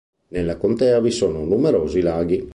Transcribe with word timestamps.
Nella 0.29 0.57
contea 0.57 0.99
vi 0.99 1.11
sono 1.11 1.43
numerosi 1.45 2.01
laghi. 2.01 2.49